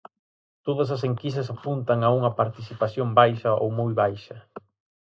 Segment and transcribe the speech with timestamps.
[0.65, 4.37] Todas as enquisas apuntan a unha participación baixa ou moi baixa.